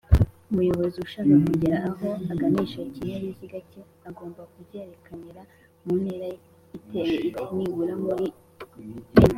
[0.51, 5.41] umuyobozi ushaka kugira aho aganisha ikinyabiziga cye agomba kubyerekanira
[5.85, 6.27] muntera
[6.77, 8.35] iteye ite?-nibura muri m